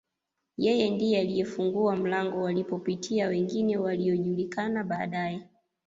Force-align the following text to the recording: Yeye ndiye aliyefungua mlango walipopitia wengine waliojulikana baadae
Yeye 0.57 0.89
ndiye 0.89 1.19
aliyefungua 1.19 1.95
mlango 1.95 2.41
walipopitia 2.41 3.27
wengine 3.27 3.77
waliojulikana 3.77 4.83
baadae 4.83 5.43